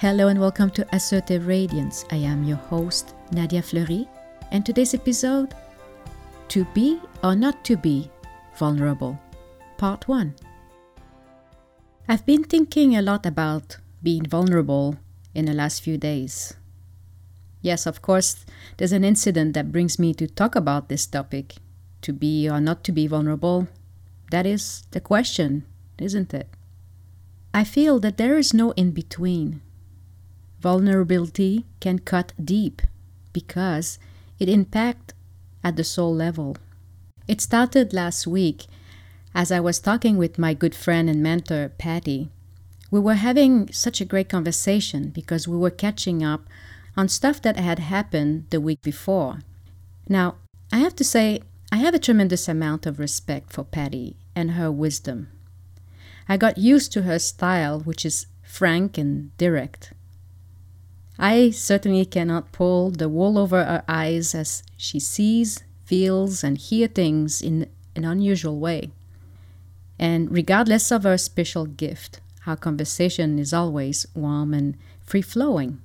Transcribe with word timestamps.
Hello 0.00 0.28
and 0.28 0.38
welcome 0.38 0.70
to 0.70 0.86
Assertive 0.94 1.48
Radiance. 1.48 2.04
I 2.12 2.18
am 2.18 2.44
your 2.44 2.56
host, 2.56 3.16
Nadia 3.32 3.60
Fleury, 3.60 4.06
and 4.52 4.64
today's 4.64 4.94
episode 4.94 5.56
To 6.50 6.64
Be 6.66 7.00
or 7.24 7.34
Not 7.34 7.64
to 7.64 7.76
Be 7.76 8.08
Vulnerable, 8.54 9.18
Part 9.76 10.06
1. 10.06 10.36
I've 12.08 12.24
been 12.24 12.44
thinking 12.44 12.94
a 12.94 13.02
lot 13.02 13.26
about 13.26 13.78
being 14.00 14.24
vulnerable 14.24 14.98
in 15.34 15.46
the 15.46 15.52
last 15.52 15.82
few 15.82 15.98
days. 15.98 16.54
Yes, 17.60 17.84
of 17.84 18.00
course, 18.00 18.46
there's 18.76 18.92
an 18.92 19.02
incident 19.02 19.54
that 19.54 19.72
brings 19.72 19.98
me 19.98 20.14
to 20.14 20.28
talk 20.28 20.54
about 20.54 20.88
this 20.88 21.06
topic. 21.06 21.56
To 22.02 22.12
be 22.12 22.48
or 22.48 22.60
not 22.60 22.84
to 22.84 22.92
be 22.92 23.08
vulnerable, 23.08 23.66
that 24.30 24.46
is 24.46 24.84
the 24.92 25.00
question, 25.00 25.66
isn't 25.98 26.32
it? 26.32 26.46
I 27.52 27.64
feel 27.64 27.98
that 27.98 28.16
there 28.16 28.38
is 28.38 28.54
no 28.54 28.70
in 28.76 28.92
between. 28.92 29.60
Vulnerability 30.60 31.64
can 31.80 31.98
cut 32.00 32.32
deep 32.42 32.82
because 33.32 33.98
it 34.38 34.48
impacts 34.48 35.14
at 35.62 35.76
the 35.76 35.84
soul 35.84 36.14
level. 36.14 36.56
It 37.26 37.40
started 37.40 37.92
last 37.92 38.26
week 38.26 38.66
as 39.34 39.52
I 39.52 39.60
was 39.60 39.78
talking 39.78 40.16
with 40.16 40.38
my 40.38 40.54
good 40.54 40.74
friend 40.74 41.08
and 41.08 41.22
mentor, 41.22 41.70
Patty. 41.78 42.30
We 42.90 43.00
were 43.00 43.14
having 43.14 43.70
such 43.72 44.00
a 44.00 44.06
great 44.06 44.28
conversation 44.28 45.10
because 45.10 45.46
we 45.46 45.56
were 45.56 45.70
catching 45.70 46.24
up 46.24 46.48
on 46.96 47.08
stuff 47.08 47.40
that 47.42 47.56
had 47.56 47.78
happened 47.78 48.46
the 48.50 48.60
week 48.60 48.82
before. 48.82 49.40
Now, 50.08 50.36
I 50.72 50.78
have 50.78 50.96
to 50.96 51.04
say, 51.04 51.42
I 51.70 51.76
have 51.76 51.94
a 51.94 51.98
tremendous 51.98 52.48
amount 52.48 52.86
of 52.86 52.98
respect 52.98 53.52
for 53.52 53.62
Patty 53.62 54.16
and 54.34 54.52
her 54.52 54.72
wisdom. 54.72 55.28
I 56.28 56.36
got 56.36 56.58
used 56.58 56.92
to 56.92 57.02
her 57.02 57.18
style, 57.18 57.80
which 57.80 58.04
is 58.04 58.26
frank 58.42 58.96
and 58.96 59.36
direct. 59.36 59.92
I 61.18 61.50
certainly 61.50 62.04
cannot 62.04 62.52
pull 62.52 62.90
the 62.90 63.08
wool 63.08 63.38
over 63.38 63.64
her 63.64 63.82
eyes 63.88 64.34
as 64.34 64.62
she 64.76 65.00
sees, 65.00 65.64
feels, 65.84 66.44
and 66.44 66.56
hears 66.56 66.90
things 66.94 67.42
in 67.42 67.68
an 67.96 68.04
unusual 68.04 68.58
way. 68.58 68.92
And 69.98 70.30
regardless 70.30 70.92
of 70.92 71.02
her 71.02 71.18
special 71.18 71.66
gift, 71.66 72.20
our 72.46 72.56
conversation 72.56 73.38
is 73.38 73.52
always 73.52 74.06
warm 74.14 74.54
and 74.54 74.76
free 75.02 75.22
flowing. 75.22 75.82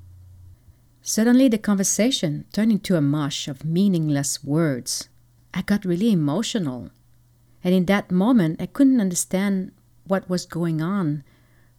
Suddenly, 1.01 1.49
the 1.49 1.57
conversation 1.57 2.45
turned 2.53 2.71
into 2.71 2.95
a 2.95 3.01
mush 3.01 3.47
of 3.47 3.65
meaningless 3.65 4.43
words. 4.43 5.09
I 5.53 5.63
got 5.63 5.83
really 5.83 6.11
emotional. 6.11 6.91
And 7.63 7.73
in 7.73 7.85
that 7.85 8.11
moment, 8.11 8.61
I 8.61 8.67
couldn't 8.67 9.01
understand 9.01 9.71
what 10.05 10.29
was 10.29 10.45
going 10.45 10.81
on. 10.81 11.23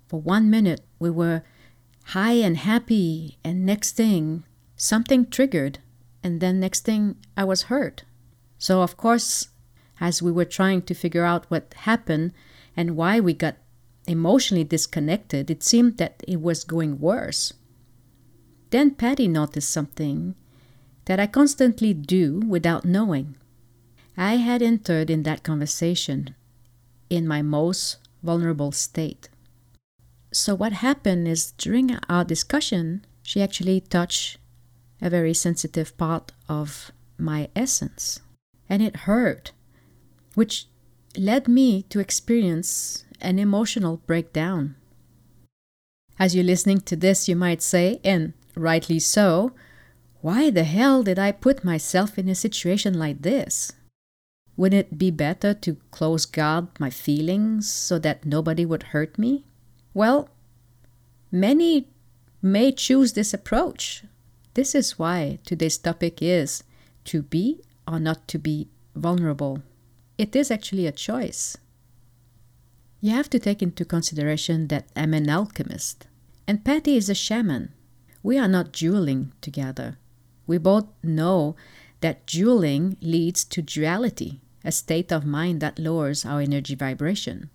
For 0.09 0.21
one 0.21 0.51
minute, 0.51 0.85
we 0.99 1.09
were 1.09 1.43
high 2.09 2.33
and 2.33 2.57
happy, 2.57 3.39
and 3.45 3.65
next 3.65 3.93
thing, 3.93 4.45
something 4.77 5.27
triggered, 5.27 5.79
and 6.23 6.41
then 6.41 6.61
next 6.61 6.85
thing, 6.85 7.17
I 7.37 7.45
was 7.45 7.65
hurt. 7.65 8.05
So, 8.59 8.83
of 8.83 8.97
course, 8.97 9.49
as 10.01 10.23
we 10.23 10.33
were 10.33 10.45
trying 10.45 10.83
to 10.83 10.95
figure 10.95 11.25
out 11.25 11.51
what 11.51 11.75
happened 11.79 12.33
and 12.77 12.97
why 12.97 13.21
we 13.21 13.33
got 13.35 13.57
emotionally 14.07 14.65
disconnected, 14.65 15.51
it 15.51 15.63
seemed 15.63 15.99
that 15.99 16.23
it 16.27 16.41
was 16.41 16.65
going 16.65 17.01
worse. 17.01 17.53
Then 18.71 18.93
Patty 18.93 19.29
noticed 19.29 19.71
something 19.71 20.35
that 21.05 21.21
I 21.21 21.27
constantly 21.27 21.95
do 21.95 22.41
without 22.41 22.85
knowing. 22.85 23.37
I 24.17 24.37
had 24.37 24.63
entered 24.63 25.11
in 25.11 25.23
that 25.25 25.43
conversation 25.43 26.35
in 27.11 27.27
my 27.27 27.43
most 27.43 27.99
vulnerable 28.23 28.73
state. 28.73 29.29
So, 30.35 30.57
what 30.57 30.73
happened 30.73 31.29
is 31.29 31.53
during 31.53 31.97
our 32.09 32.25
discussion, 32.25 33.07
she 33.23 33.41
actually 33.41 33.81
touched 33.83 34.39
a 35.01 35.09
very 35.09 35.33
sensitive 35.33 35.97
part 35.97 36.33
of 36.49 36.91
my 37.17 37.51
essence, 37.55 38.19
and 38.69 38.83
it 38.83 39.07
hurt, 39.07 39.53
which 40.35 40.67
led 41.17 41.47
me 41.47 41.83
to 41.83 42.01
experience 42.01 43.05
an 43.21 43.39
emotional 43.39 43.99
breakdown. 44.09 44.75
As 46.19 46.35
you're 46.35 46.43
listening 46.43 46.81
to 46.81 46.97
this, 46.97 47.29
you 47.29 47.37
might 47.37 47.63
say, 47.63 48.01
and 48.03 48.33
rightly 48.57 48.99
so, 48.99 49.53
why 50.21 50.51
the 50.51 50.65
hell 50.65 51.05
did 51.05 51.17
I 51.17 51.31
put 51.31 51.63
myself 51.63 52.19
in 52.19 52.29
a 52.29 52.35
situation 52.35 52.99
like 52.99 53.23
this? 53.23 53.71
Wouldn't 54.57 54.87
it 54.87 54.99
be 54.99 55.13
better 55.13 55.55
to 55.55 55.77
close 55.93 56.27
guard 56.27 56.69
my 56.81 56.91
feelings 56.91 57.71
so 57.71 58.01
that 58.01 58.27
nobody 58.27 58.67
would 58.67 58.95
hurt 58.95 59.17
me? 59.17 59.45
Well, 59.95 60.29
many 61.31 61.87
may 62.43 62.73
choose 62.73 63.13
this 63.13 63.33
approach. 63.33 64.05
This 64.55 64.75
is 64.75 64.99
why 64.99 65.39
today's 65.47 65.79
topic 65.79 66.21
is 66.21 66.65
to 67.05 67.23
be 67.23 67.63
or 67.87 68.01
not 68.01 68.27
to 68.29 68.39
be 68.39 68.69
vulnerable. 68.97 69.63
It 70.19 70.35
is 70.35 70.51
actually 70.51 70.87
a 70.87 70.93
choice. 70.93 71.57
You 73.01 73.13
have 73.13 73.31
to 73.31 73.39
take 73.39 73.63
into 73.63 73.85
consideration 73.85 74.69
that 74.69 74.89
I'm 74.97 75.15
an 75.15 75.31
alchemist 75.31 76.07
and 76.47 76.65
Patty 76.65 76.97
is 76.97 77.09
a 77.09 77.15
shaman. 77.15 77.73
We 78.23 78.39
are 78.39 78.49
not 78.49 78.73
dueling 78.73 79.33
together. 79.41 79.99
We 80.47 80.59
both 80.59 80.87
know 81.03 81.57
that 82.01 82.27
dueling 82.27 82.97
leads 83.01 83.45
to 83.45 83.63
duality, 83.63 84.41
a 84.65 84.73
state 84.73 85.13
of 85.13 85.25
mind 85.25 85.61
that 85.61 85.79
lowers 85.79 86.25
our 86.25 86.41
energy 86.41 86.75
vibration. 86.75 87.51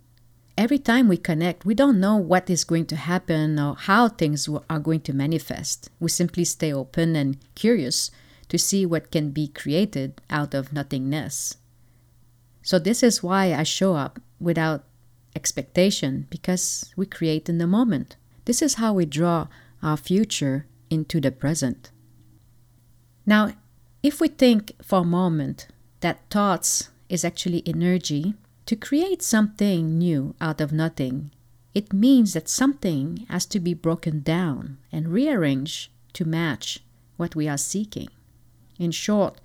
Every 0.59 0.77
time 0.77 1.07
we 1.07 1.15
connect, 1.15 1.63
we 1.63 1.73
don't 1.73 2.01
know 2.01 2.17
what 2.17 2.49
is 2.49 2.65
going 2.65 2.85
to 2.87 2.97
happen 2.97 3.57
or 3.57 3.75
how 3.75 4.09
things 4.09 4.49
are 4.69 4.79
going 4.79 4.99
to 5.07 5.13
manifest. 5.13 5.89
We 6.01 6.09
simply 6.09 6.43
stay 6.43 6.73
open 6.73 7.15
and 7.15 7.37
curious 7.55 8.11
to 8.49 8.57
see 8.57 8.85
what 8.85 9.09
can 9.09 9.29
be 9.29 9.47
created 9.47 10.19
out 10.29 10.53
of 10.53 10.73
nothingness. 10.73 11.55
So, 12.61 12.77
this 12.77 13.03
is 13.03 13.23
why 13.23 13.53
I 13.53 13.63
show 13.63 13.95
up 13.95 14.19
without 14.37 14.83
expectation 15.33 16.27
because 16.29 16.91
we 16.97 17.05
create 17.05 17.47
in 17.47 17.57
the 17.57 17.65
moment. 17.65 18.17
This 18.43 18.61
is 18.61 18.73
how 18.73 18.91
we 18.91 19.05
draw 19.05 19.47
our 19.81 19.95
future 19.95 20.65
into 20.89 21.21
the 21.21 21.31
present. 21.31 21.89
Now, 23.25 23.53
if 24.03 24.19
we 24.19 24.27
think 24.27 24.73
for 24.83 24.99
a 24.99 25.05
moment 25.05 25.69
that 26.01 26.29
thoughts 26.29 26.89
is 27.07 27.23
actually 27.23 27.63
energy, 27.65 28.33
to 28.69 28.75
create 28.75 29.23
something 29.23 29.97
new 29.97 30.35
out 30.39 30.61
of 30.61 30.71
nothing, 30.71 31.31
it 31.73 31.91
means 31.91 32.33
that 32.33 32.47
something 32.47 33.25
has 33.27 33.43
to 33.47 33.59
be 33.59 33.73
broken 33.73 34.21
down 34.21 34.77
and 34.91 35.07
rearranged 35.07 35.89
to 36.13 36.23
match 36.23 36.77
what 37.17 37.35
we 37.35 37.47
are 37.47 37.57
seeking. 37.57 38.07
In 38.77 38.91
short, 38.91 39.41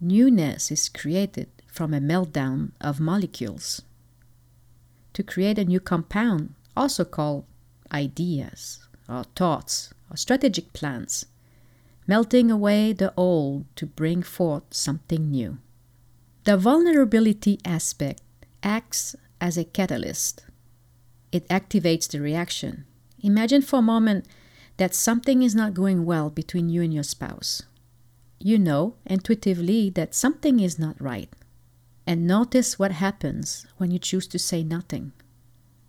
newness 0.00 0.72
is 0.72 0.88
created 0.88 1.46
from 1.68 1.94
a 1.94 2.00
meltdown 2.00 2.72
of 2.80 2.98
molecules. 2.98 3.82
To 5.12 5.22
create 5.22 5.60
a 5.60 5.64
new 5.64 5.78
compound, 5.78 6.54
also 6.76 7.04
called 7.04 7.44
ideas 7.92 8.80
or 9.08 9.22
thoughts 9.36 9.94
or 10.10 10.16
strategic 10.16 10.72
plans, 10.72 11.26
melting 12.08 12.50
away 12.50 12.92
the 12.92 13.14
old 13.16 13.66
to 13.76 13.86
bring 13.86 14.20
forth 14.20 14.64
something 14.72 15.30
new. 15.30 15.58
The 16.42 16.56
vulnerability 16.56 17.60
aspect 17.64 18.20
acts 18.62 19.14
as 19.40 19.56
a 19.56 19.64
catalyst. 19.64 20.44
It 21.32 21.48
activates 21.48 22.08
the 22.08 22.20
reaction. 22.20 22.84
Imagine 23.22 23.62
for 23.62 23.80
a 23.80 23.82
moment 23.82 24.26
that 24.76 24.94
something 24.94 25.42
is 25.42 25.54
not 25.54 25.74
going 25.74 26.04
well 26.04 26.30
between 26.30 26.68
you 26.68 26.82
and 26.82 26.94
your 26.94 27.02
spouse. 27.02 27.62
You 28.38 28.58
know 28.58 28.94
intuitively 29.04 29.90
that 29.90 30.14
something 30.14 30.60
is 30.60 30.78
not 30.78 31.00
right. 31.00 31.28
And 32.06 32.26
notice 32.26 32.78
what 32.78 32.92
happens 32.92 33.66
when 33.76 33.90
you 33.90 33.98
choose 33.98 34.26
to 34.28 34.38
say 34.38 34.62
nothing. 34.62 35.12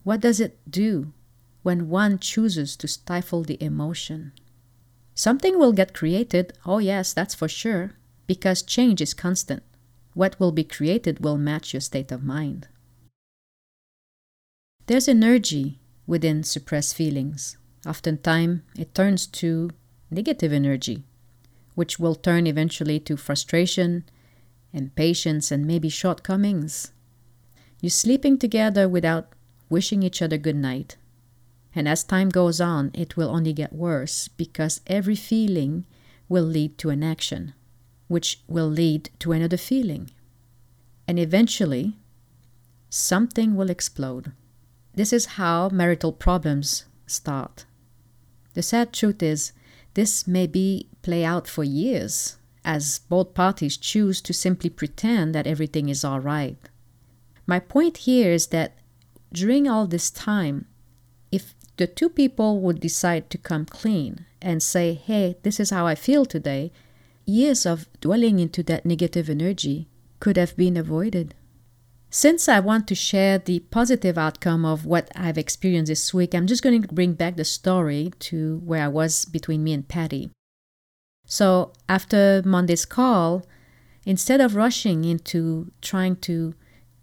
What 0.03 0.21
does 0.21 0.39
it 0.39 0.57
do 0.69 1.13
when 1.61 1.89
one 1.89 2.19
chooses 2.19 2.75
to 2.77 2.87
stifle 2.87 3.43
the 3.43 3.61
emotion? 3.63 4.33
Something 5.13 5.59
will 5.59 5.73
get 5.73 5.93
created, 5.93 6.53
oh 6.65 6.79
yes, 6.79 7.13
that's 7.13 7.35
for 7.35 7.47
sure, 7.47 7.91
because 8.25 8.61
change 8.61 9.01
is 9.01 9.13
constant 9.13 9.63
what 10.13 10.39
will 10.39 10.51
be 10.51 10.63
created 10.63 11.23
will 11.23 11.37
match 11.37 11.73
your 11.73 11.81
state 11.81 12.11
of 12.11 12.23
mind. 12.23 12.67
There's 14.87 15.07
energy 15.07 15.79
within 16.07 16.43
suppressed 16.43 16.95
feelings. 16.95 17.57
Oftentimes, 17.85 18.61
it 18.75 18.95
turns 18.95 19.27
to 19.27 19.69
negative 20.09 20.51
energy, 20.51 21.03
which 21.75 21.99
will 21.99 22.15
turn 22.15 22.47
eventually 22.47 22.99
to 23.01 23.15
frustration, 23.15 24.03
impatience, 24.73 25.51
and 25.51 25.65
maybe 25.65 25.89
shortcomings. 25.89 26.91
You're 27.79 27.91
sleeping 27.91 28.37
together 28.37 28.89
without 28.89 29.33
wishing 29.69 30.01
each 30.01 30.21
other 30.21 30.37
good 30.37 30.55
night. 30.55 30.97
And 31.75 31.87
as 31.87 32.03
time 32.03 32.29
goes 32.29 32.59
on, 32.59 32.89
it 32.95 33.15
will 33.15 33.29
only 33.29 33.53
get 33.53 33.71
worse 33.71 34.27
because 34.27 34.81
every 34.87 35.15
feeling 35.15 35.85
will 36.27 36.43
lead 36.43 36.77
to 36.79 36.89
an 36.89 37.03
action 37.03 37.53
which 38.09 38.41
will 38.47 38.67
lead 38.67 39.09
to 39.19 39.31
another 39.31 39.55
feeling. 39.55 40.11
And 41.07 41.17
eventually, 41.17 41.95
something 42.89 43.55
will 43.55 43.69
explode. 43.69 44.33
This 44.95 45.13
is 45.13 45.37
how 45.37 45.69
marital 45.69 46.11
problems 46.11 46.85
start. 47.07 47.65
The 48.55 48.63
sad 48.63 48.91
truth 48.91 49.23
is, 49.23 49.53
this 49.93 50.27
may 50.27 50.47
be 50.47 50.89
play 51.01 51.23
out 51.23 51.47
for 51.47 51.63
years 51.63 52.37
as 52.65 52.99
both 53.09 53.33
parties 53.33 53.77
choose 53.77 54.21
to 54.21 54.33
simply 54.33 54.69
pretend 54.69 55.33
that 55.33 55.47
everything 55.47 55.87
is 55.87 56.03
all 56.03 56.19
right. 56.19 56.57
My 57.47 57.59
point 57.59 57.97
here 57.97 58.31
is 58.31 58.47
that 58.47 58.77
during 59.31 59.67
all 59.67 59.87
this 59.87 60.09
time, 60.09 60.65
if 61.31 61.53
the 61.77 61.87
two 61.87 62.09
people 62.09 62.59
would 62.59 62.79
decide 62.79 63.29
to 63.29 63.37
come 63.37 63.65
clean 63.65 64.25
and 64.41 64.61
say, 64.61 64.93
hey, 64.93 65.37
this 65.43 65.59
is 65.59 65.69
how 65.69 65.85
I 65.87 65.95
feel 65.95 66.25
today, 66.25 66.71
years 67.29 67.65
of 67.65 67.87
dwelling 68.01 68.39
into 68.39 68.63
that 68.63 68.85
negative 68.85 69.29
energy 69.29 69.87
could 70.19 70.37
have 70.37 70.57
been 70.57 70.75
avoided. 70.75 71.35
Since 72.09 72.49
I 72.49 72.59
want 72.59 72.87
to 72.87 72.95
share 72.95 73.37
the 73.37 73.59
positive 73.59 74.17
outcome 74.17 74.65
of 74.65 74.85
what 74.85 75.11
I've 75.15 75.37
experienced 75.37 75.89
this 75.89 76.13
week, 76.13 76.33
I'm 76.33 76.47
just 76.47 76.63
going 76.63 76.81
to 76.81 76.87
bring 76.87 77.13
back 77.13 77.35
the 77.35 77.45
story 77.45 78.11
to 78.19 78.57
where 78.65 78.83
I 78.83 78.87
was 78.87 79.25
between 79.25 79.63
me 79.63 79.73
and 79.73 79.87
Patty. 79.87 80.31
So 81.25 81.73
after 81.87 82.41
Monday's 82.43 82.85
call, 82.85 83.45
instead 84.05 84.41
of 84.41 84.55
rushing 84.55 85.05
into 85.05 85.71
trying 85.81 86.15
to 86.17 86.55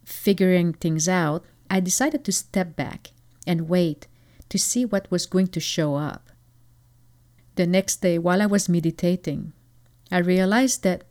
figuring 0.05 0.73
things 0.73 1.09
out, 1.09 1.45
I 1.71 1.79
decided 1.79 2.25
to 2.25 2.33
step 2.33 2.75
back 2.75 3.13
and 3.47 3.69
wait 3.69 4.09
to 4.49 4.59
see 4.59 4.85
what 4.85 5.11
was 5.11 5.27
going 5.27 5.49
to 5.49 5.61
show 5.61 5.95
up. 5.95 6.31
The 7.55 7.67
next 7.67 8.03
day, 8.03 8.19
while 8.19 8.43
I 8.43 8.47
was 8.47 8.69
meditating, 8.69 9.53
I 10.11 10.19
realized 10.19 10.83
that 10.83 11.05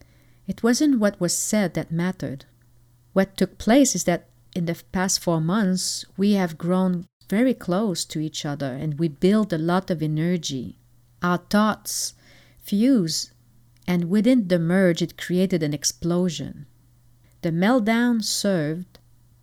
it 0.47 0.63
wasn't 0.63 1.00
what 1.00 1.19
was 1.19 1.36
said 1.36 1.74
that 1.74 1.92
mattered. 1.92 2.45
What 3.13 3.38
took 3.38 3.57
place 3.57 3.95
is 3.95 4.03
that 4.06 4.30
in 4.56 4.65
the 4.65 4.81
past 4.92 5.19
four 5.19 5.42
months, 5.42 6.06
we 6.18 6.33
have 6.33 6.57
grown 6.57 7.07
very 7.30 7.53
close 7.53 8.06
to 8.06 8.19
each 8.19 8.45
other 8.45 8.74
and 8.74 9.00
we 9.00 9.07
build 9.07 9.51
a 9.51 9.57
lot 9.57 9.89
of 9.89 10.01
energy. 10.01 10.77
Our 11.21 11.38
thoughts 11.38 12.13
fuse, 12.62 13.31
and 13.88 14.09
within 14.09 14.47
the 14.47 14.59
merge, 14.59 15.01
it 15.01 15.18
created 15.18 15.62
an 15.63 15.74
explosion. 15.74 16.65
The 17.41 17.51
meltdown 17.51 18.24
served 18.24 19.00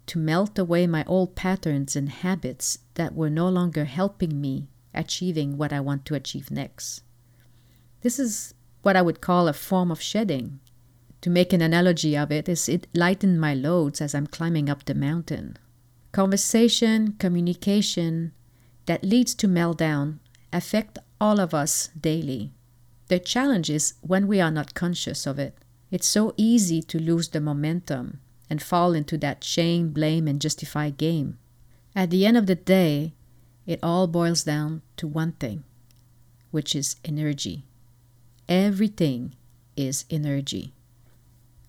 to 0.06 0.19
melt 0.19 0.58
away 0.58 0.87
my 0.87 1.05
old 1.05 1.37
patterns 1.37 1.94
and 1.94 2.08
habits 2.08 2.78
that 2.94 3.14
were 3.14 3.31
no 3.31 3.48
longer 3.48 3.84
helping 3.84 4.40
me 4.40 4.69
achieving 4.94 5.56
what 5.56 5.72
I 5.72 5.81
want 5.81 6.05
to 6.06 6.14
achieve 6.14 6.50
next. 6.50 7.02
This 8.00 8.19
is 8.19 8.55
what 8.82 8.96
I 8.96 9.02
would 9.02 9.20
call 9.20 9.49
a 9.49 9.52
form 9.52 9.90
of 9.90 10.00
shedding. 10.02 10.61
To 11.23 11.31
make 11.31 11.52
an 11.52 11.62
analogy 11.62 12.17
of 12.17 12.32
it, 12.32 12.49
is 12.49 12.69
it 12.69 12.88
lightened 12.94 13.40
my 13.40 13.55
loads 13.55 14.00
as 14.00 14.14
I'm 14.14 14.26
climbing 14.26 14.69
up 14.69 14.84
the 14.84 14.94
mountain. 14.94 15.56
Conversation, 16.11 17.14
communication 17.19 18.32
that 18.87 19.05
leads 19.05 19.34
to 19.37 19.49
meltdown 19.49 20.19
affect 20.52 20.99
all 21.20 21.40
of 21.40 21.55
us 21.55 21.88
daily. 21.99 22.52
The 23.08 23.19
challenge 23.19 23.70
is 23.70 23.94
when 24.00 24.26
we 24.26 24.40
are 24.40 24.50
not 24.50 24.75
conscious 24.75 25.26
of 25.26 25.38
it. 25.38 25.56
It's 25.90 26.06
so 26.06 26.34
easy 26.37 26.82
to 26.82 26.99
lose 26.99 27.29
the 27.29 27.40
momentum 27.40 28.20
and 28.50 28.62
fall 28.62 28.93
into 28.93 29.17
that 29.19 29.44
shame, 29.44 29.90
blame, 29.90 30.26
and 30.26 30.40
justify 30.40 30.90
game. 30.90 31.38
At 31.94 32.11
the 32.11 32.26
end 32.26 32.37
of 32.37 32.46
the 32.46 32.55
day, 32.55 33.14
it 33.67 33.79
all 33.82 34.06
boils 34.06 34.44
down 34.44 34.82
to 34.96 35.06
one 35.06 35.32
thing, 35.32 35.64
which 36.50 36.75
is 36.75 36.96
energy. 37.05 37.64
Everything 38.49 39.35
is 39.77 40.05
energy. 40.11 40.73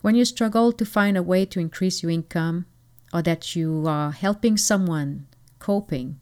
When 0.01 0.15
you 0.15 0.25
struggle 0.25 0.71
to 0.73 0.85
find 0.85 1.15
a 1.15 1.23
way 1.23 1.45
to 1.45 1.59
increase 1.59 2.03
your 2.03 2.11
income, 2.11 2.65
or 3.13 3.21
that 3.21 3.55
you 3.55 3.87
are 3.87 4.11
helping 4.11 4.57
someone 4.57 5.27
coping 5.59 6.19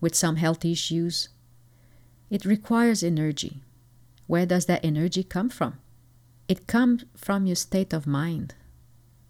with 0.00 0.14
some 0.14 0.36
health 0.36 0.64
issues, 0.64 1.28
it 2.30 2.44
requires 2.44 3.02
energy. 3.02 3.60
Where 4.26 4.46
does 4.46 4.66
that 4.66 4.84
energy 4.84 5.22
come 5.22 5.50
from? 5.50 5.78
It 6.48 6.66
comes 6.66 7.04
from 7.14 7.46
your 7.46 7.56
state 7.56 7.92
of 7.92 8.06
mind. 8.06 8.54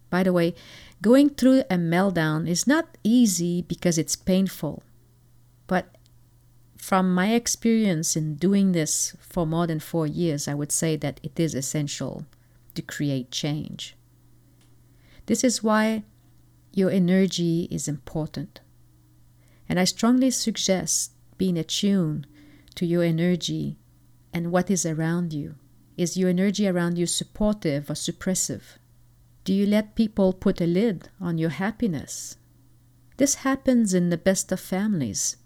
By 0.09 0.23
the 0.23 0.33
way, 0.33 0.55
going 1.01 1.31
through 1.31 1.63
a 1.69 1.75
meltdown 1.75 2.47
is 2.47 2.65
not 2.65 2.97
easy 3.03 3.61
because 3.61 3.97
it's 3.97 4.15
painful. 4.15 4.83
But 5.67 5.95
from 6.81 7.13
my 7.13 7.33
experience 7.33 8.15
in 8.15 8.33
doing 8.33 8.71
this 8.71 9.15
for 9.19 9.45
more 9.45 9.67
than 9.67 9.79
four 9.79 10.07
years, 10.07 10.47
I 10.47 10.55
would 10.55 10.71
say 10.71 10.95
that 10.95 11.19
it 11.21 11.39
is 11.39 11.53
essential 11.53 12.25
to 12.73 12.81
create 12.81 13.29
change. 13.29 13.95
This 15.27 15.43
is 15.43 15.61
why 15.61 16.03
your 16.73 16.89
energy 16.89 17.67
is 17.69 17.87
important. 17.87 18.61
And 19.69 19.79
I 19.79 19.83
strongly 19.83 20.31
suggest 20.31 21.11
being 21.37 21.55
attuned 21.55 22.25
to 22.73 22.87
your 22.87 23.03
energy 23.03 23.77
and 24.33 24.51
what 24.51 24.71
is 24.71 24.83
around 24.83 25.33
you. 25.33 25.57
Is 25.97 26.17
your 26.17 26.29
energy 26.29 26.67
around 26.67 26.97
you 26.97 27.05
supportive 27.05 27.91
or 27.91 27.93
suppressive? 27.93 28.63
Do 29.43 29.53
you 29.53 29.67
let 29.67 29.95
people 29.95 30.33
put 30.33 30.59
a 30.59 30.65
lid 30.65 31.09
on 31.19 31.37
your 31.37 31.51
happiness? 31.51 32.37
This 33.17 33.35
happens 33.45 33.93
in 33.93 34.09
the 34.09 34.17
best 34.17 34.51
of 34.51 34.59
families 34.59 35.37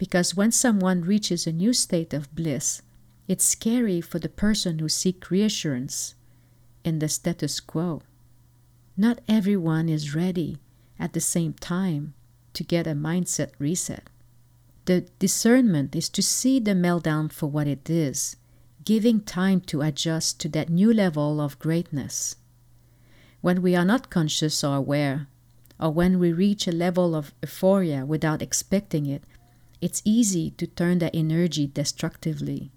because 0.00 0.34
when 0.34 0.50
someone 0.50 1.02
reaches 1.02 1.46
a 1.46 1.52
new 1.52 1.74
state 1.74 2.14
of 2.14 2.34
bliss, 2.34 2.80
it's 3.28 3.44
scary 3.44 4.00
for 4.00 4.18
the 4.18 4.30
person 4.30 4.78
who 4.78 4.88
seeks 4.88 5.30
reassurance 5.30 6.14
in 6.82 7.00
the 7.00 7.08
status 7.08 7.60
quo. 7.60 8.00
Not 8.96 9.20
everyone 9.28 9.90
is 9.90 10.14
ready 10.14 10.56
at 10.98 11.12
the 11.12 11.20
same 11.20 11.52
time 11.52 12.14
to 12.54 12.64
get 12.64 12.86
a 12.86 12.92
mindset 12.92 13.50
reset. 13.58 14.08
The 14.86 15.02
discernment 15.18 15.94
is 15.94 16.08
to 16.08 16.22
see 16.22 16.58
the 16.58 16.72
meltdown 16.72 17.30
for 17.30 17.48
what 17.48 17.66
it 17.66 17.90
is, 17.90 18.36
giving 18.86 19.20
time 19.20 19.60
to 19.68 19.82
adjust 19.82 20.40
to 20.40 20.48
that 20.48 20.70
new 20.70 20.94
level 20.94 21.42
of 21.42 21.58
greatness. 21.58 22.36
When 23.42 23.60
we 23.60 23.76
are 23.76 23.84
not 23.84 24.08
conscious 24.08 24.64
or 24.64 24.76
aware, 24.76 25.26
or 25.78 25.90
when 25.90 26.18
we 26.18 26.32
reach 26.32 26.66
a 26.66 26.72
level 26.72 27.14
of 27.14 27.34
euphoria 27.42 28.06
without 28.06 28.40
expecting 28.40 29.04
it, 29.04 29.24
it's 29.80 30.02
easy 30.04 30.50
to 30.52 30.66
turn 30.66 30.98
that 30.98 31.14
energy 31.14 31.66
destructively. 31.66 32.70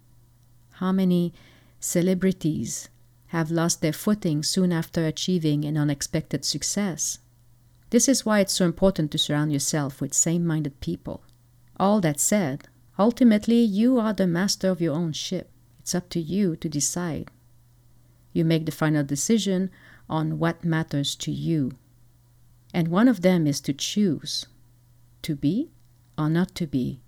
How 0.74 0.92
many 0.92 1.34
celebrities 1.80 2.90
have 3.28 3.52
lost 3.52 3.82
their 3.82 3.94
footing 3.94 4.44
soon 4.44 4.72
after 4.72 5.06
achieving 5.06 5.66
an 5.66 5.78
unexpected 5.78 6.46
success? 6.46 7.20
This 7.90 8.08
is 8.08 8.26
why 8.26 8.40
it's 8.40 8.54
so 8.54 8.66
important 8.66 9.12
to 9.12 9.18
surround 9.18 9.52
yourself 9.52 10.02
with 10.02 10.14
same 10.14 10.46
minded 10.46 10.80
people. 10.80 11.24
All 11.78 12.00
that 12.02 12.20
said, 12.20 12.68
ultimately 12.98 13.62
you 13.62 14.00
are 14.00 14.14
the 14.14 14.28
master 14.28 14.70
of 14.70 14.82
your 14.82 14.96
own 14.96 15.12
ship. 15.12 15.52
It's 15.80 15.94
up 15.94 16.10
to 16.10 16.20
you 16.20 16.56
to 16.56 16.70
decide. 16.70 17.32
You 18.32 18.46
make 18.46 18.66
the 18.66 18.72
final 18.72 19.04
decision 19.04 19.70
on 20.10 20.40
what 20.40 20.64
matters 20.64 21.16
to 21.18 21.32
you. 21.32 21.74
And 22.74 22.88
one 22.88 23.08
of 23.08 23.22
them 23.22 23.46
is 23.46 23.62
to 23.62 23.74
choose 23.74 24.48
to 25.22 25.36
be 25.36 25.70
or 26.18 26.30
not 26.30 26.56
to 26.56 26.66
be 26.66 27.03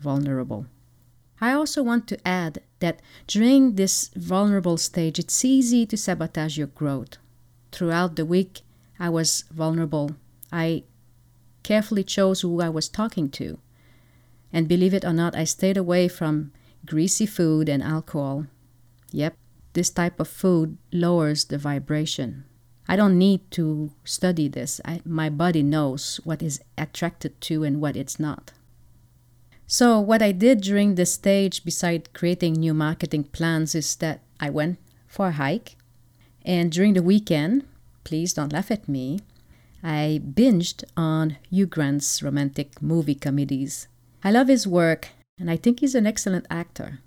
vulnerable. 0.00 0.66
I 1.40 1.52
also 1.52 1.82
want 1.82 2.08
to 2.08 2.26
add 2.26 2.60
that 2.80 3.00
during 3.26 3.74
this 3.74 4.10
vulnerable 4.16 4.76
stage, 4.76 5.18
it's 5.18 5.44
easy 5.44 5.86
to 5.86 5.96
sabotage 5.96 6.58
your 6.58 6.66
growth. 6.66 7.18
Throughout 7.70 8.16
the 8.16 8.24
week, 8.24 8.62
I 8.98 9.08
was 9.08 9.44
vulnerable. 9.50 10.16
I 10.52 10.84
carefully 11.62 12.02
chose 12.02 12.40
who 12.40 12.60
I 12.60 12.68
was 12.68 12.88
talking 12.88 13.28
to. 13.30 13.58
And 14.52 14.66
believe 14.66 14.94
it 14.94 15.04
or 15.04 15.12
not, 15.12 15.36
I 15.36 15.44
stayed 15.44 15.76
away 15.76 16.08
from 16.08 16.52
greasy 16.86 17.26
food 17.26 17.68
and 17.68 17.82
alcohol. 17.82 18.46
Yep, 19.12 19.36
this 19.74 19.90
type 19.90 20.18
of 20.18 20.28
food 20.28 20.78
lowers 20.92 21.44
the 21.44 21.58
vibration. 21.58 22.44
I 22.88 22.96
don't 22.96 23.18
need 23.18 23.50
to 23.52 23.92
study 24.04 24.48
this. 24.48 24.80
I, 24.84 25.02
my 25.04 25.28
body 25.28 25.62
knows 25.62 26.20
what 26.24 26.42
is 26.42 26.60
attracted 26.78 27.38
to 27.42 27.62
and 27.62 27.80
what 27.80 27.96
it's 27.96 28.18
not. 28.18 28.52
So, 29.70 30.00
what 30.00 30.22
I 30.22 30.32
did 30.32 30.62
during 30.62 30.94
this 30.94 31.12
stage, 31.12 31.62
beside 31.62 32.14
creating 32.14 32.54
new 32.54 32.72
marketing 32.72 33.24
plans, 33.24 33.74
is 33.74 33.96
that 33.96 34.22
I 34.40 34.48
went 34.48 34.78
for 35.06 35.28
a 35.28 35.32
hike. 35.32 35.76
And 36.42 36.72
during 36.72 36.94
the 36.94 37.02
weekend, 37.02 37.66
please 38.02 38.32
don't 38.32 38.50
laugh 38.50 38.70
at 38.70 38.88
me, 38.88 39.20
I 39.82 40.22
binged 40.24 40.84
on 40.96 41.36
Hugh 41.50 41.66
Grant's 41.66 42.22
romantic 42.22 42.80
movie 42.80 43.14
comedies. 43.14 43.88
I 44.24 44.30
love 44.30 44.48
his 44.48 44.66
work, 44.66 45.10
and 45.38 45.50
I 45.50 45.56
think 45.56 45.80
he's 45.80 45.94
an 45.94 46.06
excellent 46.06 46.46
actor. 46.48 47.00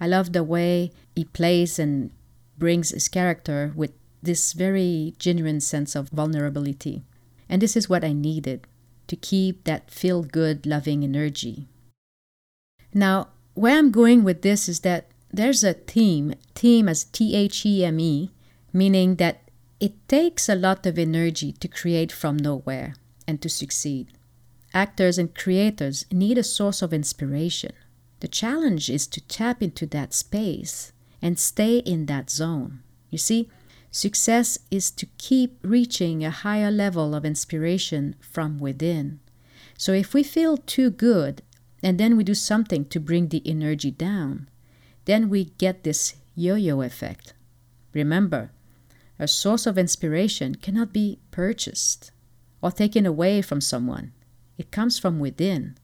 I 0.00 0.06
love 0.06 0.32
the 0.32 0.44
way 0.44 0.92
he 1.16 1.24
plays 1.24 1.76
and 1.76 2.12
brings 2.56 2.90
his 2.90 3.08
character 3.08 3.72
with 3.74 3.90
this 4.22 4.52
very 4.52 5.14
genuine 5.18 5.60
sense 5.60 5.96
of 5.96 6.10
vulnerability. 6.10 7.02
And 7.48 7.60
this 7.60 7.76
is 7.76 7.88
what 7.88 8.04
I 8.04 8.12
needed 8.12 8.68
to 9.08 9.16
keep 9.16 9.64
that 9.64 9.90
feel 9.90 10.22
good, 10.22 10.66
loving 10.66 11.02
energy. 11.02 11.66
Now, 12.96 13.28
where 13.52 13.76
I'm 13.76 13.90
going 13.90 14.24
with 14.24 14.40
this 14.40 14.70
is 14.70 14.80
that 14.80 15.08
there's 15.30 15.62
a 15.62 15.74
theme, 15.74 16.32
theme 16.54 16.88
as 16.88 17.04
T 17.04 17.36
H 17.36 17.66
E 17.66 17.84
M 17.84 18.00
E, 18.00 18.30
meaning 18.72 19.16
that 19.16 19.50
it 19.78 20.08
takes 20.08 20.48
a 20.48 20.54
lot 20.54 20.86
of 20.86 20.98
energy 20.98 21.52
to 21.52 21.68
create 21.68 22.10
from 22.10 22.38
nowhere 22.38 22.94
and 23.28 23.42
to 23.42 23.50
succeed. 23.50 24.08
Actors 24.72 25.18
and 25.18 25.34
creators 25.34 26.06
need 26.10 26.38
a 26.38 26.42
source 26.42 26.80
of 26.80 26.94
inspiration. 26.94 27.72
The 28.20 28.28
challenge 28.28 28.88
is 28.88 29.06
to 29.08 29.20
tap 29.20 29.62
into 29.62 29.84
that 29.88 30.14
space 30.14 30.92
and 31.20 31.38
stay 31.38 31.78
in 31.80 32.06
that 32.06 32.30
zone. 32.30 32.80
You 33.10 33.18
see, 33.18 33.50
success 33.90 34.58
is 34.70 34.90
to 34.92 35.06
keep 35.18 35.58
reaching 35.62 36.24
a 36.24 36.30
higher 36.30 36.70
level 36.70 37.14
of 37.14 37.26
inspiration 37.26 38.14
from 38.20 38.58
within. 38.58 39.20
So 39.76 39.92
if 39.92 40.14
we 40.14 40.22
feel 40.22 40.56
too 40.56 40.88
good 40.90 41.42
and 41.86 42.00
then 42.00 42.16
we 42.16 42.24
do 42.24 42.34
something 42.34 42.84
to 42.86 42.98
bring 42.98 43.28
the 43.28 43.40
energy 43.46 43.92
down, 43.92 44.48
then 45.04 45.28
we 45.28 45.52
get 45.56 45.84
this 45.84 46.16
yo 46.34 46.56
yo 46.56 46.80
effect. 46.80 47.32
Remember, 47.92 48.50
a 49.20 49.28
source 49.28 49.66
of 49.68 49.78
inspiration 49.78 50.56
cannot 50.56 50.92
be 50.92 51.20
purchased 51.30 52.10
or 52.60 52.72
taken 52.72 53.06
away 53.06 53.40
from 53.40 53.60
someone, 53.60 54.10
it 54.58 54.72
comes 54.72 54.98
from 54.98 55.20
within. 55.20 55.76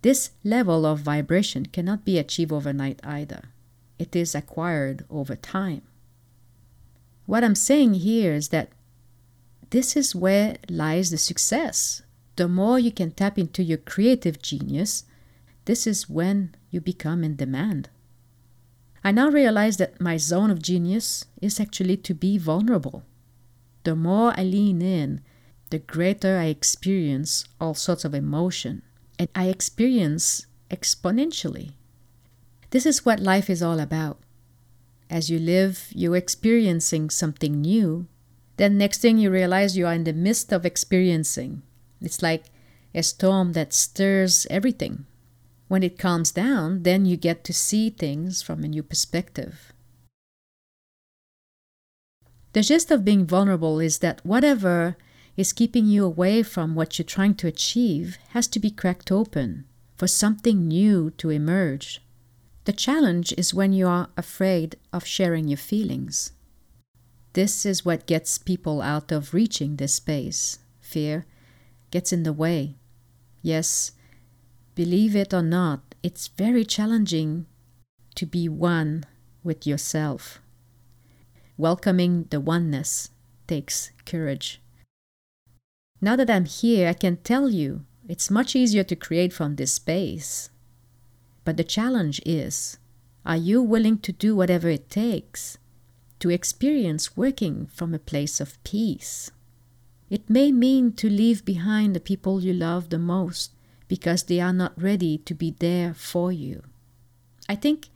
This 0.00 0.30
level 0.44 0.86
of 0.86 1.00
vibration 1.00 1.66
cannot 1.66 2.06
be 2.06 2.16
achieved 2.16 2.50
overnight 2.50 2.98
either. 3.04 3.50
It 3.98 4.16
is 4.16 4.34
acquired 4.34 5.04
over 5.10 5.36
time. 5.36 5.82
What 7.26 7.44
I'm 7.44 7.54
saying 7.54 7.92
here 7.92 8.32
is 8.32 8.48
that 8.48 8.70
this 9.68 9.94
is 9.94 10.14
where 10.14 10.56
lies 10.70 11.10
the 11.10 11.18
success. 11.18 12.00
The 12.36 12.48
more 12.48 12.78
you 12.78 12.90
can 12.90 13.10
tap 13.10 13.38
into 13.38 13.62
your 13.62 13.76
creative 13.76 14.40
genius, 14.40 15.04
this 15.68 15.86
is 15.86 16.08
when 16.08 16.54
you 16.70 16.80
become 16.80 17.22
in 17.22 17.36
demand. 17.36 17.90
I 19.04 19.12
now 19.12 19.28
realize 19.28 19.76
that 19.76 20.00
my 20.00 20.16
zone 20.16 20.50
of 20.50 20.62
genius 20.62 21.26
is 21.42 21.60
actually 21.60 21.98
to 21.98 22.14
be 22.14 22.38
vulnerable. 22.38 23.02
The 23.84 23.94
more 23.94 24.32
I 24.34 24.44
lean 24.44 24.80
in, 24.80 25.20
the 25.68 25.78
greater 25.78 26.38
I 26.38 26.46
experience 26.46 27.44
all 27.60 27.74
sorts 27.74 28.06
of 28.06 28.14
emotion, 28.14 28.80
and 29.18 29.28
I 29.34 29.48
experience 29.48 30.46
exponentially. 30.70 31.72
This 32.70 32.86
is 32.86 33.04
what 33.04 33.20
life 33.20 33.50
is 33.50 33.62
all 33.62 33.78
about. 33.78 34.20
As 35.10 35.28
you 35.28 35.38
live, 35.38 35.88
you're 35.94 36.16
experiencing 36.16 37.10
something 37.10 37.60
new. 37.60 38.06
Then, 38.56 38.78
next 38.78 39.02
thing 39.02 39.18
you 39.18 39.30
realize, 39.30 39.76
you 39.76 39.86
are 39.86 39.92
in 39.92 40.04
the 40.04 40.14
midst 40.14 40.50
of 40.50 40.64
experiencing. 40.64 41.60
It's 42.00 42.22
like 42.22 42.44
a 42.94 43.02
storm 43.02 43.52
that 43.52 43.74
stirs 43.74 44.46
everything. 44.48 45.04
When 45.68 45.82
it 45.82 45.98
calms 45.98 46.32
down, 46.32 46.82
then 46.82 47.04
you 47.04 47.16
get 47.16 47.44
to 47.44 47.52
see 47.52 47.90
things 47.90 48.42
from 48.42 48.64
a 48.64 48.68
new 48.68 48.82
perspective. 48.82 49.72
The 52.54 52.62
gist 52.62 52.90
of 52.90 53.04
being 53.04 53.26
vulnerable 53.26 53.78
is 53.78 53.98
that 53.98 54.24
whatever 54.24 54.96
is 55.36 55.52
keeping 55.52 55.86
you 55.86 56.04
away 56.04 56.42
from 56.42 56.74
what 56.74 56.98
you're 56.98 57.06
trying 57.06 57.34
to 57.36 57.46
achieve 57.46 58.18
has 58.30 58.48
to 58.48 58.58
be 58.58 58.70
cracked 58.70 59.12
open 59.12 59.66
for 59.96 60.06
something 60.06 60.66
new 60.66 61.10
to 61.10 61.30
emerge. 61.30 62.02
The 62.64 62.72
challenge 62.72 63.32
is 63.36 63.54
when 63.54 63.72
you 63.72 63.86
are 63.86 64.08
afraid 64.16 64.76
of 64.92 65.06
sharing 65.06 65.48
your 65.48 65.58
feelings. 65.58 66.32
This 67.34 67.64
is 67.66 67.84
what 67.84 68.06
gets 68.06 68.38
people 68.38 68.80
out 68.82 69.12
of 69.12 69.34
reaching 69.34 69.76
this 69.76 69.94
space. 69.94 70.58
Fear 70.80 71.26
gets 71.90 72.12
in 72.12 72.22
the 72.22 72.32
way. 72.32 72.76
Yes, 73.42 73.92
Believe 74.78 75.16
it 75.16 75.34
or 75.34 75.42
not, 75.42 75.96
it's 76.04 76.28
very 76.28 76.64
challenging 76.64 77.46
to 78.14 78.24
be 78.24 78.48
one 78.48 79.02
with 79.42 79.66
yourself. 79.66 80.40
Welcoming 81.56 82.28
the 82.30 82.38
oneness 82.38 83.10
takes 83.48 83.90
courage. 84.06 84.62
Now 86.00 86.14
that 86.14 86.30
I'm 86.30 86.44
here, 86.44 86.88
I 86.88 86.92
can 86.92 87.16
tell 87.16 87.48
you 87.50 87.86
it's 88.08 88.30
much 88.30 88.54
easier 88.54 88.84
to 88.84 88.94
create 88.94 89.32
from 89.32 89.56
this 89.56 89.72
space. 89.72 90.48
But 91.44 91.56
the 91.56 91.64
challenge 91.64 92.20
is 92.24 92.78
are 93.26 93.36
you 93.36 93.60
willing 93.60 93.98
to 93.98 94.12
do 94.12 94.36
whatever 94.36 94.68
it 94.68 94.88
takes 94.88 95.58
to 96.20 96.30
experience 96.30 97.16
working 97.16 97.66
from 97.66 97.94
a 97.94 97.98
place 97.98 98.40
of 98.40 98.62
peace? 98.62 99.32
It 100.08 100.30
may 100.30 100.52
mean 100.52 100.92
to 100.92 101.10
leave 101.10 101.44
behind 101.44 101.96
the 101.96 102.06
people 102.08 102.44
you 102.44 102.52
love 102.52 102.90
the 102.90 102.98
most 103.00 103.57
because 103.88 104.22
they 104.22 104.40
are 104.40 104.52
not 104.52 104.80
ready 104.80 105.18
to 105.18 105.34
be 105.34 105.54
there 105.58 105.94
for 105.94 106.30
you. 106.30 106.62
I 107.48 107.56
think 107.56 107.88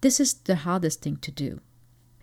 this 0.00 0.20
is 0.20 0.34
the 0.34 0.56
hardest 0.56 1.02
thing 1.02 1.16
to 1.16 1.30
do. 1.30 1.60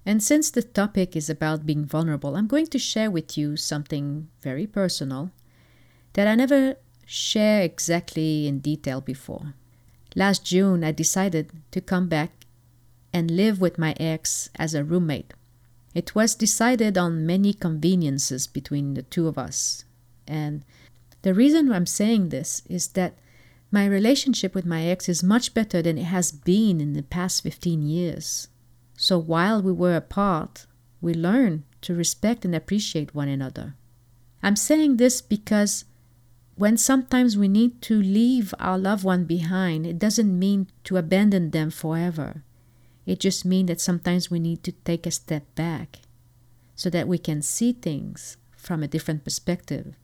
And 0.06 0.24
since 0.24 0.50
the 0.50 0.64
topic 0.64 1.16
is 1.16 1.30
about 1.30 1.66
being 1.66 1.86
vulnerable, 1.86 2.36
I'm 2.36 2.48
going 2.48 2.68
to 2.68 2.80
share 2.80 3.12
with 3.12 3.38
you 3.38 3.58
something 3.58 4.30
very 4.42 4.66
personal 4.66 5.32
that 6.14 6.28
I 6.28 6.36
never 6.36 6.76
share 7.06 7.62
exactly 7.62 8.48
in 8.48 8.60
detail 8.60 9.02
before. 9.02 9.54
Last 10.16 10.46
June, 10.46 10.84
I 10.84 10.92
decided 10.92 11.52
to 11.72 11.82
come 11.82 12.08
back 12.08 12.32
and 13.14 13.30
live 13.30 13.60
with 13.60 13.78
my 13.78 13.96
ex 14.00 14.50
as 14.56 14.74
a 14.74 14.84
roommate. 14.84 15.34
It 15.94 16.16
was 16.16 16.36
decided 16.36 16.98
on 16.98 17.26
many 17.26 17.54
conveniences 17.54 18.48
between 18.48 18.94
the 18.94 19.04
two 19.04 19.28
of 19.28 19.38
us, 19.38 19.86
and 20.28 20.64
the 21.22 21.34
reason 21.34 21.70
why 21.70 21.76
I'm 21.76 21.86
saying 21.86 22.30
this 22.30 22.62
is 22.70 22.90
that 22.90 23.18
my 23.72 23.86
relationship 23.86 24.56
with 24.56 24.66
my 24.66 24.86
ex 24.86 25.08
is 25.08 25.22
much 25.22 25.54
better 25.54 25.82
than 25.82 25.98
it 25.98 26.06
has 26.06 26.32
been 26.32 26.82
in 26.82 26.94
the 26.94 27.04
past 27.04 27.44
15 27.44 27.82
years. 27.82 28.48
So 28.98 29.20
while 29.20 29.62
we 29.62 29.72
were 29.72 29.96
apart, 29.96 30.66
we 31.02 31.14
learned 31.14 31.64
to 31.82 31.94
respect 31.94 32.46
and 32.46 32.56
appreciate 32.56 33.14
one 33.14 33.28
another. 33.28 33.76
I'm 34.42 34.56
saying 34.56 34.98
this 34.98 35.22
because 35.22 35.86
when 36.56 36.78
sometimes 36.78 37.38
we 37.38 37.48
need 37.48 37.82
to 37.84 38.02
leave 38.02 38.54
our 38.60 38.78
loved 38.78 39.04
one 39.04 39.26
behind, 39.26 39.86
it 39.86 40.00
doesn't 40.00 40.38
mean 40.38 40.68
to 40.86 40.98
abandon 40.98 41.52
them 41.52 41.70
forever. 41.70 42.44
It 43.06 43.20
just 43.20 43.46
means 43.46 43.68
that 43.68 43.82
sometimes 43.82 44.30
we 44.30 44.40
need 44.40 44.64
to 44.64 44.72
take 44.72 45.06
a 45.06 45.12
step 45.12 45.44
back 45.56 46.00
so 46.76 46.90
that 46.90 47.08
we 47.08 47.18
can 47.18 47.42
see 47.42 47.74
things 47.74 48.38
from 48.56 48.84
a 48.84 48.88
different 48.88 49.24
perspective 49.24 49.96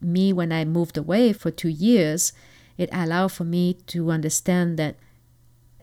me 0.00 0.32
when 0.32 0.52
I 0.52 0.64
moved 0.64 0.96
away 0.96 1.32
for 1.32 1.50
two 1.50 1.68
years, 1.68 2.32
it 2.76 2.88
allowed 2.92 3.32
for 3.32 3.44
me 3.44 3.74
to 3.88 4.10
understand 4.10 4.78
that 4.78 4.96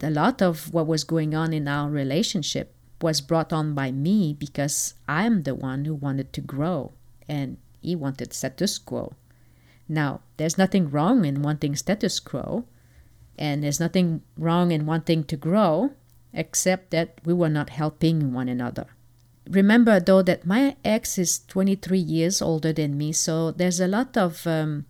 a 0.01 0.09
lot 0.09 0.41
of 0.41 0.73
what 0.73 0.87
was 0.87 1.03
going 1.03 1.33
on 1.33 1.53
in 1.53 1.67
our 1.67 1.89
relationship 1.89 2.73
was 3.01 3.21
brought 3.21 3.51
on 3.51 3.73
by 3.73 3.91
me 3.91 4.33
because 4.33 4.93
I'm 5.07 5.43
the 5.43 5.55
one 5.55 5.85
who 5.85 5.93
wanted 5.93 6.31
to 6.33 6.41
grow 6.41 6.93
and 7.27 7.57
he 7.81 7.95
wanted 7.95 8.33
status 8.33 8.77
quo. 8.77 9.13
Now, 9.87 10.21
there's 10.37 10.57
nothing 10.57 10.89
wrong 10.89 11.25
in 11.25 11.41
wanting 11.41 11.75
status 11.75 12.19
quo, 12.19 12.65
and 13.37 13.63
there's 13.63 13.79
nothing 13.79 14.21
wrong 14.35 14.71
in 14.71 14.87
wanting 14.87 15.23
to 15.25 15.37
grow, 15.37 15.91
except 16.33 16.89
that 16.89 17.19
we 17.23 17.33
were 17.33 17.49
not 17.49 17.69
helping 17.69 18.33
one 18.33 18.49
another 18.49 18.87
remember 19.49 19.99
though 19.99 20.21
that 20.21 20.45
my 20.45 20.75
ex 20.83 21.17
is 21.17 21.39
23 21.47 21.97
years 21.97 22.41
older 22.41 22.73
than 22.73 22.97
me 22.97 23.11
so 23.11 23.51
there's 23.51 23.79
a 23.79 23.87
lot 23.87 24.17
of 24.17 24.45
um, 24.47 24.85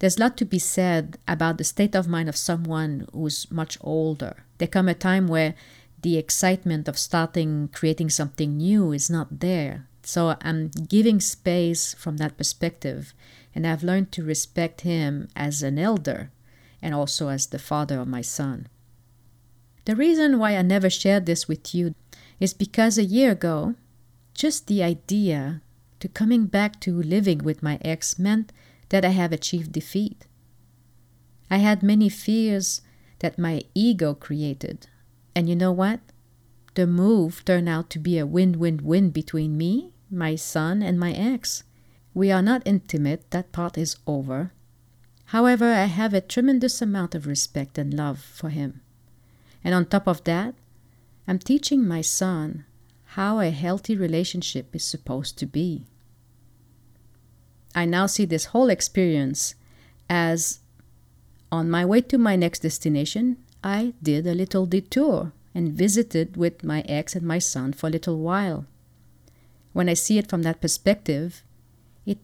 there's 0.00 0.16
a 0.16 0.20
lot 0.20 0.36
to 0.38 0.44
be 0.44 0.58
said 0.58 1.18
about 1.28 1.58
the 1.58 1.64
state 1.64 1.94
of 1.94 2.08
mind 2.08 2.28
of 2.28 2.36
someone 2.36 3.06
who's 3.12 3.50
much 3.50 3.76
older. 3.82 4.44
There 4.56 4.66
come 4.66 4.88
a 4.88 4.94
time 4.94 5.28
where 5.28 5.54
the 6.00 6.16
excitement 6.16 6.88
of 6.88 6.98
starting 6.98 7.68
creating 7.72 8.08
something 8.08 8.56
new 8.56 8.92
is 8.92 9.10
not 9.10 9.40
there. 9.40 9.86
So 10.02 10.36
i'm 10.40 10.70
giving 10.88 11.20
space 11.20 11.94
from 11.94 12.16
that 12.16 12.38
perspective 12.38 13.12
and 13.54 13.66
i've 13.66 13.84
learned 13.84 14.10
to 14.12 14.24
respect 14.24 14.80
him 14.80 15.28
as 15.36 15.62
an 15.62 15.78
elder 15.78 16.30
and 16.80 16.94
also 16.94 17.28
as 17.28 17.48
the 17.48 17.58
father 17.58 18.00
of 18.00 18.08
my 18.08 18.22
son. 18.22 18.68
The 19.84 19.94
reason 19.94 20.38
why 20.38 20.56
i 20.56 20.62
never 20.62 20.88
shared 20.88 21.26
this 21.26 21.46
with 21.46 21.74
you 21.74 21.94
is 22.40 22.54
because 22.54 22.96
a 22.96 23.04
year 23.04 23.32
ago 23.32 23.74
just 24.40 24.68
the 24.68 24.82
idea 24.82 25.60
to 25.98 26.08
coming 26.08 26.46
back 26.46 26.80
to 26.80 27.02
living 27.02 27.44
with 27.44 27.62
my 27.62 27.78
ex 27.82 28.18
meant 28.18 28.50
that 28.88 29.04
I 29.04 29.10
have 29.10 29.32
achieved 29.32 29.70
defeat. 29.70 30.26
I 31.50 31.58
had 31.58 31.82
many 31.82 32.08
fears 32.08 32.80
that 33.18 33.38
my 33.38 33.60
ego 33.74 34.14
created. 34.14 34.86
And 35.36 35.46
you 35.46 35.54
know 35.54 35.72
what? 35.72 36.00
The 36.72 36.86
move 36.86 37.44
turned 37.44 37.68
out 37.68 37.90
to 37.90 37.98
be 37.98 38.16
a 38.16 38.24
win 38.24 38.58
win 38.58 38.80
win 38.82 39.10
between 39.10 39.58
me, 39.58 39.92
my 40.10 40.36
son, 40.36 40.82
and 40.82 40.98
my 40.98 41.12
ex. 41.12 41.64
We 42.14 42.32
are 42.32 42.40
not 42.40 42.62
intimate, 42.64 43.30
that 43.32 43.52
part 43.52 43.76
is 43.76 43.98
over. 44.06 44.54
However, 45.36 45.66
I 45.66 45.84
have 45.84 46.14
a 46.14 46.22
tremendous 46.22 46.80
amount 46.80 47.14
of 47.14 47.26
respect 47.26 47.76
and 47.76 47.92
love 47.92 48.20
for 48.20 48.48
him. 48.48 48.80
And 49.62 49.74
on 49.74 49.84
top 49.84 50.08
of 50.08 50.24
that, 50.24 50.54
I'm 51.28 51.38
teaching 51.38 51.86
my 51.86 52.00
son 52.00 52.64
how 53.14 53.40
a 53.40 53.50
healthy 53.50 53.96
relationship 53.96 54.74
is 54.74 54.84
supposed 54.84 55.36
to 55.36 55.46
be. 55.46 55.84
I 57.74 57.84
now 57.84 58.06
see 58.06 58.24
this 58.24 58.46
whole 58.46 58.70
experience 58.70 59.56
as 60.08 60.60
on 61.50 61.68
my 61.68 61.84
way 61.84 62.02
to 62.02 62.18
my 62.18 62.36
next 62.36 62.60
destination, 62.60 63.36
I 63.64 63.94
did 64.00 64.26
a 64.26 64.34
little 64.34 64.64
detour 64.64 65.32
and 65.54 65.72
visited 65.72 66.36
with 66.36 66.62
my 66.62 66.82
ex 66.82 67.16
and 67.16 67.26
my 67.26 67.40
son 67.40 67.72
for 67.72 67.88
a 67.88 67.90
little 67.90 68.18
while. 68.18 68.66
When 69.72 69.88
I 69.88 69.94
see 69.94 70.16
it 70.16 70.28
from 70.28 70.42
that 70.42 70.60
perspective, 70.60 71.42
it 72.06 72.18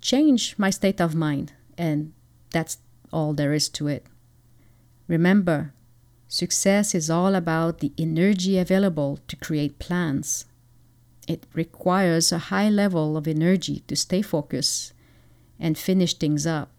changed 0.00 0.58
my 0.58 0.70
state 0.70 1.02
of 1.02 1.14
mind, 1.14 1.52
and 1.76 2.14
that's 2.50 2.78
all 3.12 3.34
there 3.34 3.52
is 3.52 3.68
to 3.70 3.88
it. 3.88 4.06
Remember, 5.06 5.74
Success 6.32 6.94
is 6.94 7.10
all 7.10 7.34
about 7.34 7.80
the 7.80 7.92
energy 7.98 8.56
available 8.56 9.18
to 9.26 9.34
create 9.34 9.80
plans. 9.80 10.44
It 11.26 11.44
requires 11.54 12.30
a 12.30 12.50
high 12.54 12.70
level 12.70 13.16
of 13.16 13.26
energy 13.26 13.82
to 13.88 13.96
stay 13.96 14.22
focused 14.22 14.92
and 15.58 15.76
finish 15.76 16.14
things 16.14 16.46
up. 16.46 16.70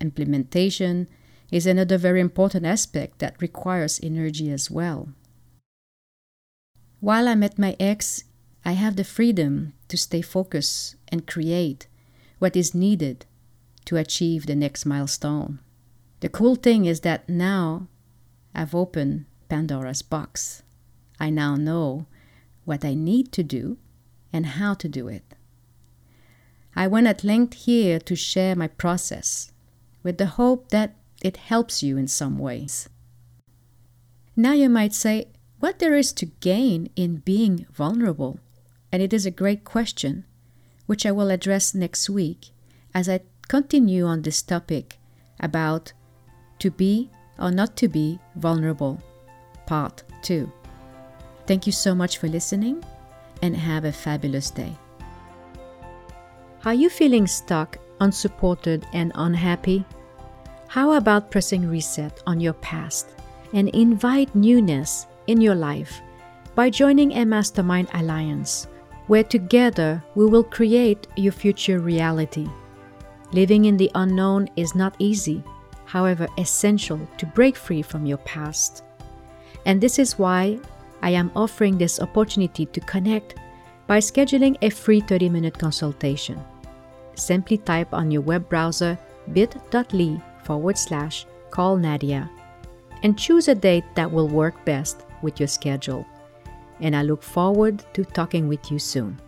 Implementation 0.00 1.08
is 1.50 1.66
another 1.66 1.98
very 1.98 2.20
important 2.20 2.64
aspect 2.64 3.18
that 3.18 3.42
requires 3.42 3.98
energy 4.00 4.48
as 4.48 4.70
well. 4.70 5.08
While 7.00 7.26
I'm 7.26 7.42
at 7.42 7.58
my 7.58 7.74
ex, 7.80 8.22
I 8.64 8.72
have 8.72 8.94
the 8.94 9.02
freedom 9.02 9.72
to 9.88 9.96
stay 9.96 10.22
focused 10.22 10.94
and 11.08 11.26
create 11.26 11.88
what 12.38 12.54
is 12.54 12.76
needed 12.76 13.26
to 13.86 13.96
achieve 13.96 14.46
the 14.46 14.54
next 14.54 14.86
milestone. 14.86 15.58
The 16.20 16.28
cool 16.28 16.54
thing 16.54 16.84
is 16.84 17.00
that 17.00 17.28
now 17.28 17.88
I've 18.54 18.74
opened 18.74 19.26
Pandora's 19.48 20.02
box. 20.02 20.62
I 21.18 21.30
now 21.30 21.56
know 21.56 22.06
what 22.64 22.84
I 22.84 22.94
need 22.94 23.32
to 23.32 23.42
do 23.42 23.78
and 24.32 24.46
how 24.46 24.74
to 24.74 24.88
do 24.88 25.08
it. 25.08 25.34
I 26.76 26.86
went 26.86 27.06
at 27.06 27.24
length 27.24 27.54
here 27.54 27.98
to 28.00 28.14
share 28.14 28.54
my 28.54 28.68
process 28.68 29.52
with 30.02 30.18
the 30.18 30.26
hope 30.26 30.68
that 30.70 30.96
it 31.22 31.36
helps 31.36 31.82
you 31.82 31.96
in 31.96 32.06
some 32.06 32.38
ways. 32.38 32.88
Now 34.36 34.52
you 34.52 34.68
might 34.68 34.94
say, 34.94 35.28
what 35.58 35.78
there 35.78 35.94
is 35.94 36.12
to 36.14 36.26
gain 36.26 36.88
in 36.96 37.16
being 37.18 37.66
vulnerable? 37.72 38.40
And 38.90 39.02
it 39.02 39.12
is 39.12 39.26
a 39.26 39.30
great 39.30 39.64
question, 39.64 40.24
which 40.86 41.04
I 41.04 41.12
will 41.12 41.30
address 41.30 41.74
next 41.74 42.08
week 42.08 42.50
as 42.94 43.08
I 43.08 43.20
continue 43.48 44.06
on 44.06 44.22
this 44.22 44.42
topic 44.42 44.98
about 45.38 45.92
to 46.60 46.70
be 46.70 47.10
or 47.40 47.50
not 47.50 47.76
to 47.76 47.88
be 47.88 48.18
vulnerable, 48.36 49.00
part 49.66 50.02
2. 50.22 50.50
Thank 51.46 51.66
you 51.66 51.72
so 51.72 51.94
much 51.94 52.18
for 52.18 52.28
listening 52.28 52.84
and 53.42 53.56
have 53.56 53.84
a 53.84 53.92
fabulous 53.92 54.50
day. 54.50 54.76
Are 56.64 56.74
you 56.74 56.90
feeling 56.90 57.26
stuck, 57.26 57.78
unsupported, 58.00 58.86
and 58.92 59.12
unhappy? 59.14 59.84
How 60.68 60.92
about 60.92 61.30
pressing 61.30 61.66
reset 61.66 62.22
on 62.26 62.38
your 62.38 62.52
past 62.54 63.08
and 63.52 63.68
invite 63.70 64.34
newness 64.34 65.06
in 65.26 65.40
your 65.40 65.54
life 65.54 66.00
by 66.54 66.68
joining 66.68 67.12
a 67.12 67.24
Mastermind 67.24 67.88
Alliance, 67.94 68.68
where 69.06 69.24
together 69.24 70.02
we 70.14 70.26
will 70.26 70.44
create 70.44 71.06
your 71.16 71.32
future 71.32 71.78
reality? 71.78 72.46
Living 73.32 73.64
in 73.64 73.76
the 73.76 73.90
unknown 73.94 74.48
is 74.56 74.74
not 74.74 74.94
easy, 74.98 75.42
however, 75.90 76.28
essential 76.38 77.00
to 77.18 77.26
break 77.26 77.56
free 77.56 77.82
from 77.82 78.06
your 78.06 78.18
past. 78.18 78.84
And 79.66 79.80
this 79.80 79.98
is 79.98 80.18
why 80.18 80.60
I 81.02 81.10
am 81.10 81.32
offering 81.34 81.78
this 81.78 81.98
opportunity 81.98 82.66
to 82.66 82.80
connect 82.80 83.34
by 83.88 83.98
scheduling 83.98 84.56
a 84.62 84.70
free 84.70 85.00
30 85.00 85.28
minute 85.28 85.58
consultation. 85.58 86.38
Simply 87.16 87.58
type 87.58 87.92
on 87.92 88.12
your 88.12 88.22
web 88.22 88.48
browser 88.48 88.96
bit.ly 89.32 90.22
forward 90.44 90.78
slash 90.78 91.26
call 91.50 91.76
Nadia 91.76 92.30
and 93.02 93.18
choose 93.18 93.48
a 93.48 93.54
date 93.54 93.84
that 93.96 94.10
will 94.10 94.28
work 94.28 94.64
best 94.64 95.04
with 95.22 95.40
your 95.40 95.48
schedule. 95.48 96.06
And 96.78 96.94
I 96.94 97.02
look 97.02 97.22
forward 97.22 97.84
to 97.94 98.04
talking 98.04 98.46
with 98.46 98.70
you 98.70 98.78
soon. 98.78 99.18